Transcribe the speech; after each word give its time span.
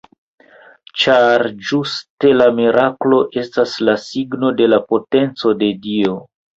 Ĉar 1.01 1.45
ĝuste 1.67 2.33
la 2.39 2.49
miraklo 2.61 3.21
estas 3.45 3.79
la 3.87 3.99
signo 4.09 4.53
de 4.61 4.75
la 4.75 4.85
potenco 4.93 5.59
de 5.65 5.75
Dio. 5.89 6.23